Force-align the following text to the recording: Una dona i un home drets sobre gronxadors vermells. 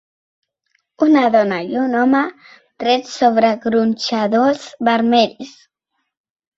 Una 1.07 1.21
dona 1.35 1.59
i 1.67 1.77
un 1.83 1.93
home 2.01 2.23
drets 2.87 3.13
sobre 3.21 3.55
gronxadors 3.69 4.69
vermells. 4.93 5.57